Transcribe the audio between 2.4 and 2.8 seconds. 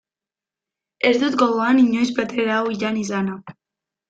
hau